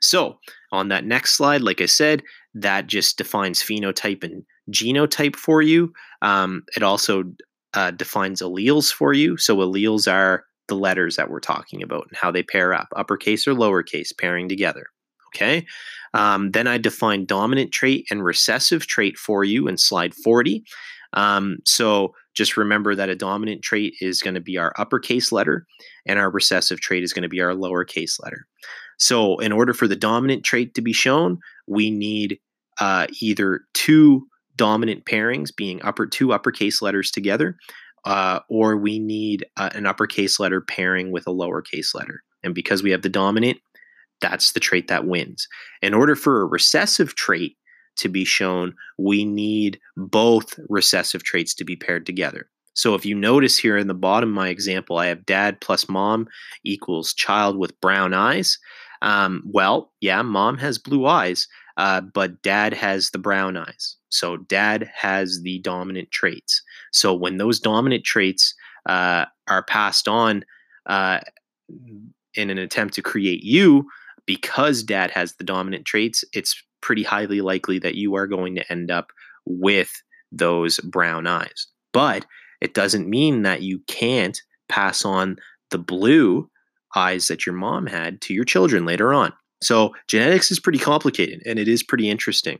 [0.00, 0.38] So
[0.72, 2.22] on that next slide, like I said,
[2.54, 5.92] that just defines phenotype and genotype for you.
[6.22, 7.24] Um, it also
[7.74, 9.36] uh, defines alleles for you.
[9.36, 13.46] So alleles are the letters that we're talking about and how they pair up, uppercase
[13.46, 14.86] or lowercase pairing together.
[15.36, 15.66] Okay.
[16.14, 20.64] Um, then I define dominant trait and recessive trait for you in slide 40.
[21.12, 25.66] Um, so just remember that a dominant trait is going to be our uppercase letter
[26.06, 28.46] and our recessive trait is going to be our lowercase letter.
[28.98, 32.38] So in order for the dominant trait to be shown, we need
[32.80, 37.56] uh, either two dominant pairings being upper two uppercase letters together,
[38.06, 42.22] uh, or we need uh, an uppercase letter pairing with a lowercase letter.
[42.42, 43.58] And because we have the dominant,
[44.20, 45.46] that's the trait that wins.
[45.82, 47.56] In order for a recessive trait
[47.96, 52.48] to be shown, we need both recessive traits to be paired together.
[52.74, 56.28] So if you notice here in the bottom my example, I have dad plus mom
[56.62, 58.58] equals child with brown eyes.
[59.00, 61.48] Um, well, yeah, mom has blue eyes,
[61.78, 63.96] uh, but dad has the brown eyes.
[64.10, 66.62] So dad has the dominant traits.
[66.92, 68.54] So when those dominant traits
[68.86, 70.44] uh, are passed on
[70.86, 71.20] uh,
[72.34, 73.86] in an attempt to create you,
[74.26, 78.72] because dad has the dominant traits, it's pretty highly likely that you are going to
[78.72, 79.12] end up
[79.44, 81.66] with those brown eyes.
[81.92, 82.26] But
[82.60, 85.36] it doesn't mean that you can't pass on
[85.70, 86.50] the blue
[86.94, 89.32] eyes that your mom had to your children later on.
[89.62, 92.58] So genetics is pretty complicated and it is pretty interesting.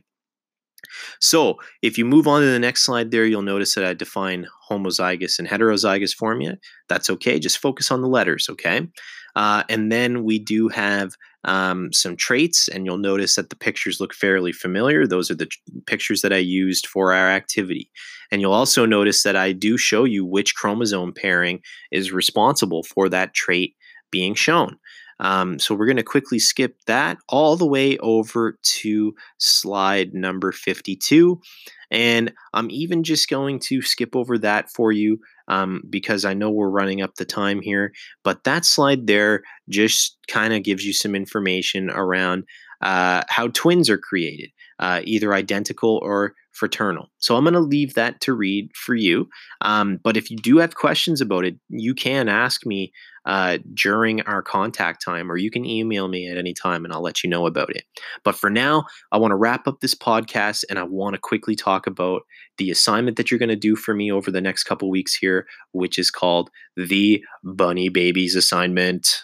[1.21, 4.47] So if you move on to the next slide there, you'll notice that I define
[4.69, 6.57] homozygous and heterozygous formula.
[6.87, 7.39] That's okay.
[7.39, 8.87] Just focus on the letters, okay?
[9.35, 11.15] Uh, and then we do have
[11.47, 15.07] um, some traits, and you'll notice that the pictures look fairly familiar.
[15.07, 17.89] Those are the t- pictures that I used for our activity.
[18.31, 23.07] And you'll also notice that I do show you which chromosome pairing is responsible for
[23.09, 23.75] that trait
[24.11, 24.77] being shown.
[25.19, 30.51] Um, so we're going to quickly skip that all the way over to slide number
[30.51, 31.41] 52.
[31.89, 36.49] And I'm even just going to skip over that for you um, because I know
[36.49, 37.93] we're running up the time here.
[38.23, 42.43] But that slide there just kind of gives you some information around
[42.81, 47.09] uh, how twins are created, uh, either identical or fraternal.
[47.19, 49.29] So I'm going to leave that to read for you.
[49.61, 52.91] Um, but if you do have questions about it, you can ask me
[53.25, 57.01] uh, during our contact time, or you can email me at any time and I'll
[57.01, 57.83] let you know about it.
[58.23, 61.55] But for now, I want to wrap up this podcast and I want to quickly
[61.55, 62.21] talk about
[62.57, 65.45] the assignment that you're going to do for me over the next couple weeks here,
[65.73, 69.23] which is called the Bunny Babies assignment.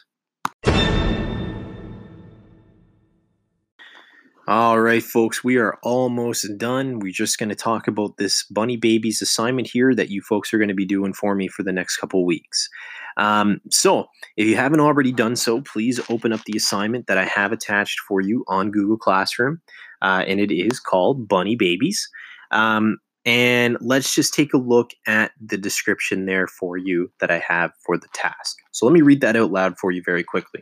[4.45, 6.99] All right, folks, we are almost done.
[6.99, 10.57] We're just going to talk about this Bunny Babies assignment here that you folks are
[10.57, 12.67] going to be doing for me for the next couple weeks.
[13.15, 17.23] Um, so, if you haven't already done so, please open up the assignment that I
[17.23, 19.61] have attached for you on Google Classroom,
[20.01, 22.09] uh, and it is called Bunny Babies.
[22.51, 27.41] Um, and let's just take a look at the description there for you that I
[27.47, 28.57] have for the task.
[28.73, 30.59] So, let me read that out loud for you very quickly.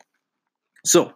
[0.85, 1.13] So,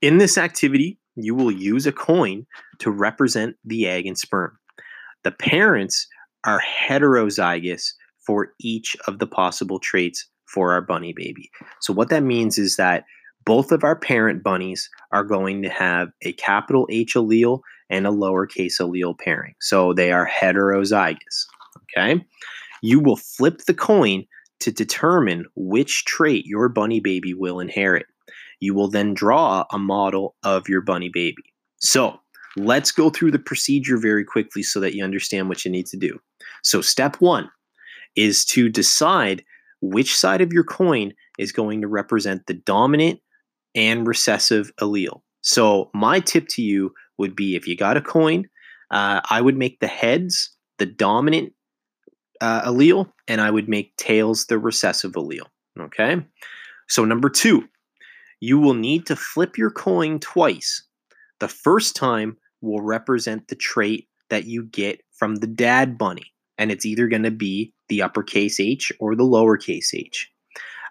[0.00, 2.46] in this activity, you will use a coin
[2.78, 4.58] to represent the egg and sperm.
[5.24, 6.06] The parents
[6.44, 7.92] are heterozygous
[8.24, 11.50] for each of the possible traits for our bunny baby.
[11.80, 13.04] So, what that means is that
[13.44, 17.60] both of our parent bunnies are going to have a capital H allele
[17.90, 19.54] and a lowercase allele pairing.
[19.60, 21.46] So, they are heterozygous.
[21.96, 22.24] Okay.
[22.82, 24.24] You will flip the coin
[24.60, 28.06] to determine which trait your bunny baby will inherit.
[28.60, 31.42] You will then draw a model of your bunny baby.
[31.78, 32.18] So
[32.56, 35.96] let's go through the procedure very quickly so that you understand what you need to
[35.96, 36.18] do.
[36.62, 37.50] So, step one
[38.16, 39.44] is to decide
[39.82, 43.20] which side of your coin is going to represent the dominant
[43.74, 45.20] and recessive allele.
[45.42, 48.48] So, my tip to you would be if you got a coin,
[48.90, 51.52] uh, I would make the heads the dominant
[52.40, 55.46] uh, allele, and I would make tails the recessive allele.
[55.78, 56.24] Okay.
[56.88, 57.68] So, number two,
[58.40, 60.82] you will need to flip your coin twice.
[61.40, 66.70] The first time will represent the trait that you get from the dad bunny, and
[66.70, 70.30] it's either going to be the uppercase H or the lowercase h.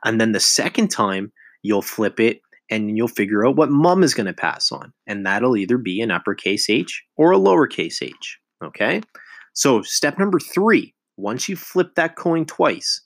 [0.04, 1.32] And then the second time,
[1.64, 5.26] you'll flip it and you'll figure out what mom is going to pass on, and
[5.26, 8.39] that'll either be an uppercase H or a lowercase h.
[8.64, 9.02] Okay?
[9.54, 13.02] So, step number three once you flip that coin twice,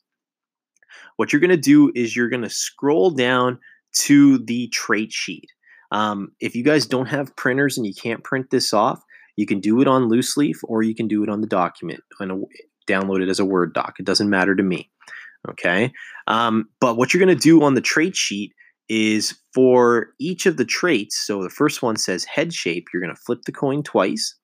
[1.18, 3.60] what you're going to do is you're going to scroll down
[3.94, 5.50] to the trait sheet.
[5.92, 9.02] Um, if you guys don't have printers and you can't print this off,
[9.36, 12.02] you can do it on loose leaf or you can do it on the document
[12.20, 12.46] and
[12.88, 13.96] download it as a Word doc.
[14.00, 14.90] It doesn't matter to me.
[15.48, 15.92] Okay.
[16.28, 18.54] Um, but what you're going to do on the trait sheet
[18.90, 21.18] is for each of the traits.
[21.26, 22.88] So the first one says head shape.
[22.94, 24.36] You're going to flip the coin twice.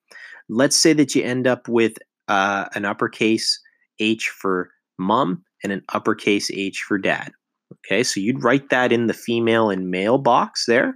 [0.48, 1.94] Let's say that you end up with
[2.28, 3.60] uh, an uppercase
[4.00, 7.32] H for mom and an uppercase H for dad.
[7.80, 10.96] Okay, so you'd write that in the female and male box there.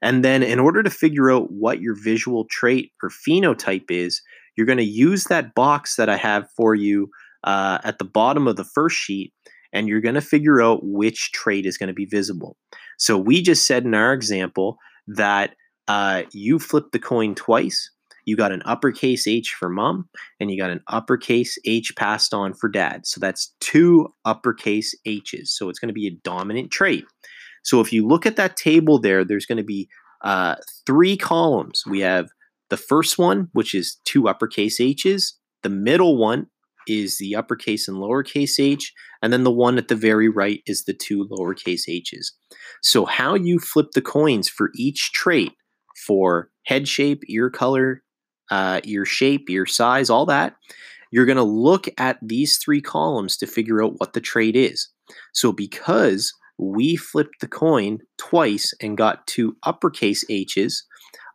[0.00, 4.22] And then, in order to figure out what your visual trait or phenotype is,
[4.56, 7.10] you're going to use that box that I have for you
[7.44, 9.32] uh, at the bottom of the first sheet,
[9.72, 12.56] and you're going to figure out which trait is going to be visible.
[12.98, 15.54] So, we just said in our example that
[15.88, 17.90] uh, you flip the coin twice
[18.28, 20.06] you got an uppercase H for mom,
[20.38, 23.06] and you got an uppercase H passed on for dad.
[23.06, 25.50] So that's two uppercase H's.
[25.56, 27.06] So it's going to be a dominant trait.
[27.64, 29.88] So if you look at that table there, there's going to be
[30.22, 30.56] uh,
[30.86, 31.84] three columns.
[31.88, 32.28] We have
[32.68, 35.34] the first one, which is two uppercase H's.
[35.62, 36.48] The middle one
[36.86, 40.84] is the uppercase and lowercase h, and then the one at the very right is
[40.84, 42.32] the two lowercase h's.
[42.82, 45.52] So, how you flip the coins for each trait
[46.06, 48.02] for head shape, ear color,
[48.50, 50.54] uh, your shape, your size, all that,
[51.10, 54.88] you're going to look at these three columns to figure out what the trait is.
[55.32, 60.84] So because we flipped the coin twice and got two uppercase H's,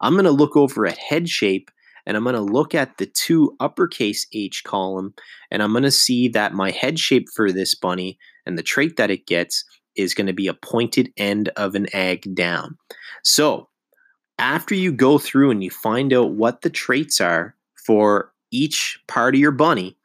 [0.01, 1.71] I'm going to look over at head shape
[2.05, 5.13] and I'm going to look at the two uppercase H column
[5.49, 8.97] and I'm going to see that my head shape for this bunny and the trait
[8.97, 9.63] that it gets
[9.95, 12.77] is going to be a pointed end of an egg down.
[13.23, 13.69] So
[14.39, 17.55] after you go through and you find out what the traits are
[17.85, 19.97] for each part of your bunny,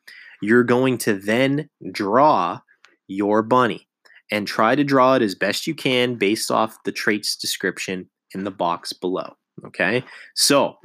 [0.42, 2.60] you're going to then draw
[3.06, 3.88] your bunny
[4.30, 8.44] and try to draw it as best you can based off the traits description in
[8.44, 9.34] the box below.
[9.66, 10.04] Okay,
[10.34, 10.76] so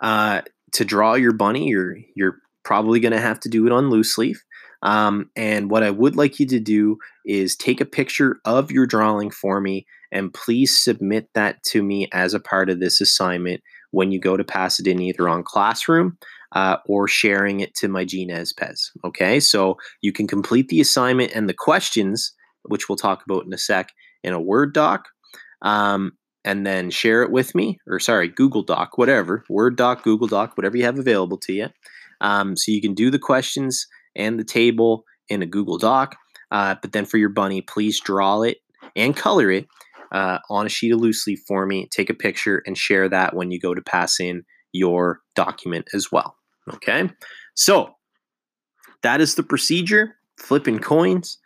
[0.00, 3.90] uh, to draw your bunny, you're you're probably going to have to do it on
[3.90, 4.42] loose leaf.
[4.82, 8.86] Um, and what I would like you to do is take a picture of your
[8.86, 13.62] drawing for me and please submit that to me as a part of this assignment
[13.90, 16.18] when you go to pass it in either on Classroom
[16.52, 18.90] uh, or sharing it to my Gnes Pez.
[19.04, 22.32] Okay, so you can complete the assignment and the questions,
[22.62, 23.90] which we'll talk about in a sec,
[24.22, 25.08] in a Word doc.
[25.62, 26.12] Um,
[26.44, 30.56] and then share it with me, or sorry, Google Doc, whatever, Word doc, Google Doc,
[30.56, 31.68] whatever you have available to you.
[32.20, 33.86] Um, so you can do the questions
[34.16, 36.16] and the table in a Google Doc.
[36.50, 38.58] Uh, but then for your bunny, please draw it
[38.96, 39.66] and color it
[40.12, 41.88] uh, on a sheet of loose leaf for me.
[41.90, 46.10] Take a picture and share that when you go to pass in your document as
[46.12, 46.36] well.
[46.74, 47.10] Okay,
[47.54, 47.94] so
[49.02, 50.16] that is the procedure.
[50.38, 51.38] Flipping coins,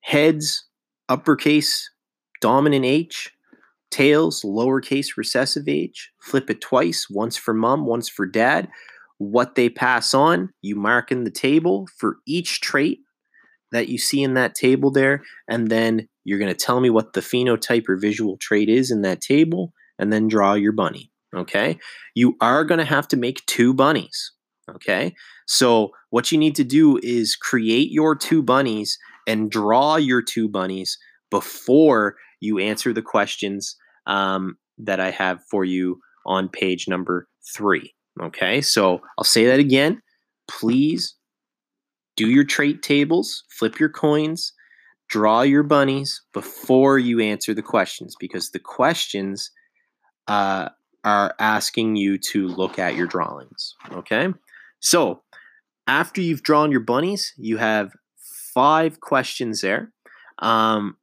[0.00, 0.66] heads,
[1.08, 1.90] uppercase,
[2.40, 3.30] dominant H,
[3.90, 6.10] tails, lowercase recessive H.
[6.20, 8.68] Flip it twice, once for mom, once for dad.
[9.18, 13.00] What they pass on, you mark in the table for each trait
[13.72, 17.14] that you see in that table there, and then you're going to tell me what
[17.14, 21.10] the phenotype or visual trait is in that table, and then draw your bunny.
[21.34, 21.78] Okay.
[22.14, 24.32] You are going to have to make two bunnies.
[24.70, 25.14] Okay.
[25.46, 30.50] So, what you need to do is create your two bunnies and draw your two
[30.50, 30.98] bunnies
[31.30, 33.74] before you answer the questions
[34.06, 37.26] um, that I have for you on page number
[37.56, 37.94] three.
[38.22, 38.60] Okay.
[38.60, 40.02] So, I'll say that again.
[40.46, 41.14] Please
[42.18, 44.52] do your trait tables, flip your coins,
[45.08, 49.50] draw your bunnies before you answer the questions because the questions
[50.26, 50.68] uh,
[51.04, 53.74] are asking you to look at your drawings.
[53.92, 54.28] Okay.
[54.80, 55.22] So
[55.86, 57.92] after you've drawn your bunnies, you have
[58.54, 59.92] five questions there.
[60.40, 60.96] Um,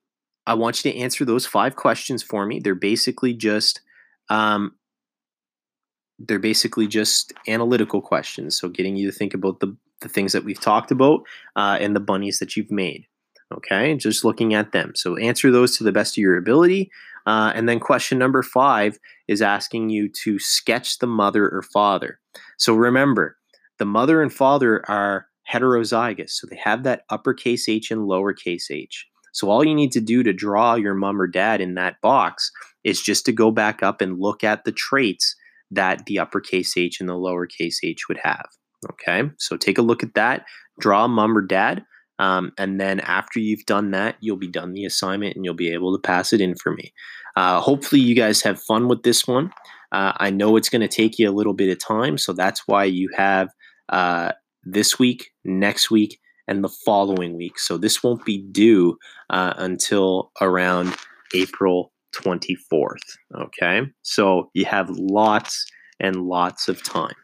[0.47, 2.59] I want you to answer those five questions for me.
[2.59, 3.81] They're basically just
[4.29, 4.75] um,
[6.19, 8.57] they're basically just analytical questions.
[8.57, 11.21] So getting you to think about the the things that we've talked about
[11.55, 13.07] uh, and the bunnies that you've made.
[13.53, 14.93] Okay, just looking at them.
[14.95, 16.89] So answer those to the best of your ability.
[17.25, 22.19] Uh, and then question number five is asking you to sketch the mother or father.
[22.57, 23.37] So remember,
[23.77, 29.07] the mother and father are heterozygous, so they have that uppercase H and lowercase h.
[29.33, 32.51] So all you need to do to draw your mom or dad in that box
[32.83, 35.35] is just to go back up and look at the traits
[35.71, 38.47] that the uppercase H and the lowercase h would have.
[38.91, 40.45] Okay, so take a look at that,
[40.79, 41.83] draw mom or dad,
[42.19, 45.73] um, and then after you've done that, you'll be done the assignment and you'll be
[45.73, 46.93] able to pass it in for me.
[47.35, 49.51] Uh, hopefully, you guys have fun with this one.
[49.91, 52.67] Uh, I know it's going to take you a little bit of time, so that's
[52.67, 53.49] why you have
[53.89, 54.31] uh,
[54.63, 57.59] this week, next week, and the following week.
[57.59, 58.97] So this won't be due
[59.29, 60.95] uh, until around
[61.33, 62.97] April 24th.
[63.35, 65.65] Okay, so you have lots
[65.99, 67.15] and lots of time.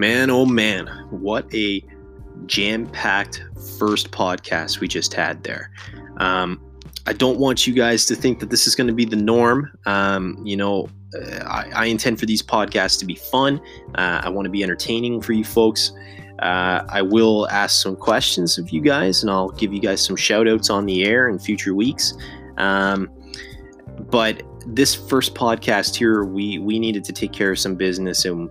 [0.00, 1.84] Man, oh man, what a
[2.46, 3.44] jam packed
[3.78, 5.70] first podcast we just had there.
[6.16, 6.58] Um,
[7.06, 9.70] I don't want you guys to think that this is going to be the norm.
[9.84, 13.60] Um, you know, uh, I, I, intend for these podcasts to be fun.
[13.94, 15.92] Uh, I want to be entertaining for you folks.
[16.38, 20.16] Uh, I will ask some questions of you guys and I'll give you guys some
[20.16, 22.14] shout outs on the air in future weeks.
[22.56, 23.10] Um,
[24.08, 28.48] but this first podcast here, we, we needed to take care of some business and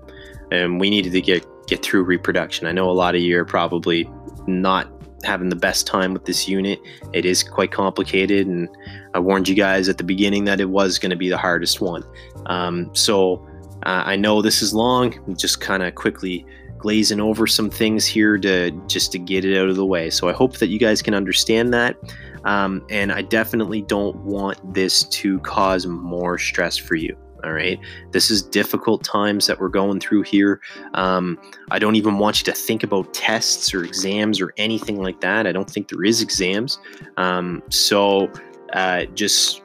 [0.52, 2.68] and we needed to get get through reproduction.
[2.68, 4.10] I know a lot of you are probably
[4.48, 4.92] not
[5.24, 6.80] having the best time with this unit.
[7.14, 8.70] It is quite complicated, and
[9.14, 11.82] I warned you guys at the beginning that it was going to be the hardest
[11.82, 12.04] one.
[12.48, 13.48] Um, so
[13.84, 15.18] uh, I know this is long.
[15.28, 16.46] I'm just kind of quickly
[16.78, 20.10] glazing over some things here to just to get it out of the way.
[20.10, 21.98] So I hope that you guys can understand that.
[22.46, 27.18] Um, and I definitely don't want this to cause more stress for you.
[27.44, 27.80] All right.
[28.12, 30.62] This is difficult times that we're going through here.
[30.94, 31.40] Um,
[31.72, 35.48] I don't even want you to think about tests or exams or anything like that.
[35.48, 36.80] I don't think there is exams.
[37.18, 38.32] Um, so
[38.74, 39.62] uh, just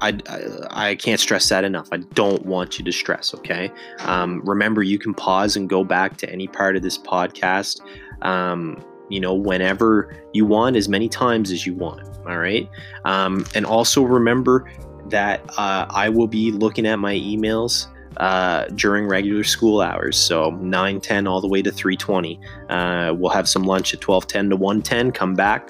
[0.00, 1.88] I, I, I, can't stress that enough.
[1.90, 3.70] I don't want you to stress, okay?
[4.00, 7.80] Um, remember, you can pause and go back to any part of this podcast,
[8.22, 12.68] um, you know, whenever you want, as many times as you want, all right?
[13.04, 14.70] Um, and also remember
[15.10, 17.86] that uh, I will be looking at my emails
[18.16, 20.16] uh, during regular school hours.
[20.16, 22.40] So 9, 10 all the way to 320.
[22.68, 25.12] Uh, we'll have some lunch at 12, 10 to 110.
[25.12, 25.68] Come back.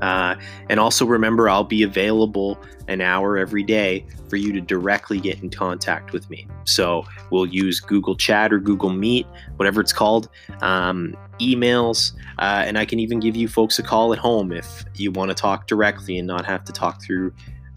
[0.00, 0.34] Uh,
[0.68, 5.42] and also remember, I'll be available an hour every day for you to directly get
[5.42, 6.48] in contact with me.
[6.64, 9.26] So we'll use Google Chat or Google Meet,
[9.56, 10.28] whatever it's called,
[10.60, 14.84] um, emails, uh, and I can even give you folks a call at home if
[14.94, 17.32] you want to talk directly and not have to talk through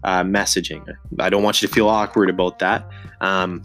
[0.06, 0.82] uh, messaging.
[1.18, 2.88] I don't want you to feel awkward about that.
[3.20, 3.62] Um,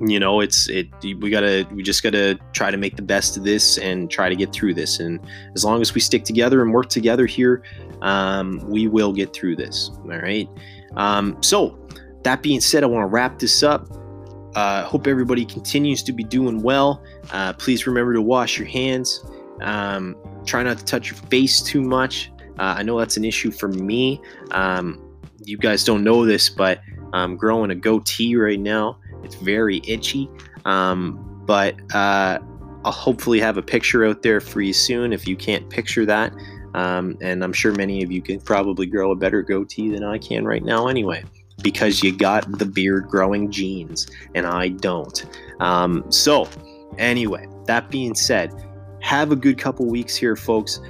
[0.00, 3.42] you know it's it we gotta we just gotta try to make the best of
[3.42, 5.00] this and try to get through this.
[5.00, 5.20] And
[5.54, 7.64] as long as we stick together and work together here
[8.02, 9.90] um, we will get through this.
[10.04, 10.48] All right?
[10.96, 11.78] Um, so
[12.22, 13.88] that being said i want to wrap this up.
[14.54, 17.02] Uh, hope everybody continues to be doing well.
[17.32, 19.24] Uh, please remember to wash your hands.
[19.62, 22.30] Um, try not to touch your face too much.
[22.58, 24.20] Uh, i know that's an issue for me.
[24.52, 25.07] Um,
[25.48, 26.80] you guys don't know this but
[27.12, 30.28] i'm growing a goatee right now it's very itchy.
[30.64, 32.38] Um, but uh,
[32.84, 36.32] I'll hopefully have a picture out there for you soon if you can't picture that.
[36.74, 40.18] Um, and I'm sure many of you can probably grow a better goatee than I
[40.18, 41.24] can right now anyway,
[41.62, 45.24] because you got the beard growing genes and I don't.
[45.60, 46.48] Um, so,
[46.98, 48.52] anyway, that being said,
[49.00, 50.80] have a good couple weeks here, folks.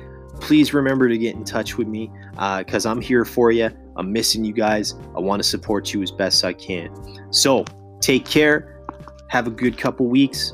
[0.40, 2.10] Please remember to get in touch with me
[2.58, 3.70] because uh, I'm here for you.
[3.98, 4.94] I'm missing you guys.
[5.14, 6.90] I want to support you as best I can.
[7.30, 7.64] So,
[8.00, 8.80] Take care.
[9.28, 10.52] Have a good couple weeks.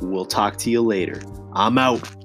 [0.00, 1.20] We'll talk to you later.
[1.54, 2.15] I'm out.